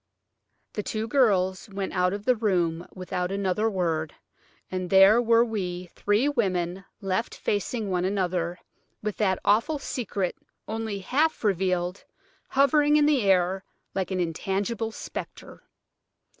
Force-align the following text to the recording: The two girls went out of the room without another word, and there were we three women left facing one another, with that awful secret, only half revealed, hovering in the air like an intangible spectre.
The 0.73 0.81
two 0.81 1.07
girls 1.07 1.69
went 1.69 1.93
out 1.93 2.11
of 2.11 2.25
the 2.25 2.35
room 2.35 2.87
without 2.91 3.31
another 3.31 3.69
word, 3.69 4.15
and 4.71 4.89
there 4.89 5.21
were 5.21 5.45
we 5.45 5.91
three 5.93 6.27
women 6.27 6.85
left 7.01 7.35
facing 7.35 7.87
one 7.91 8.03
another, 8.03 8.57
with 9.03 9.17
that 9.17 9.37
awful 9.45 9.77
secret, 9.77 10.35
only 10.67 10.97
half 11.01 11.43
revealed, 11.43 12.03
hovering 12.49 12.95
in 12.95 13.05
the 13.05 13.21
air 13.21 13.63
like 13.93 14.09
an 14.09 14.19
intangible 14.19 14.91
spectre. 14.91 15.61